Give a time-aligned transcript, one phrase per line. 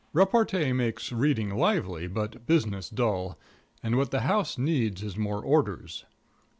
[0.13, 3.37] Repartee makes reading lively, but business dull.
[3.83, 6.05] And what the house needs is more orders.